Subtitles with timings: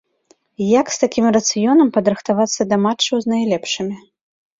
[0.79, 3.95] Як з такім рацыёнам падрыхтавацца да матчаў з найлепшымі?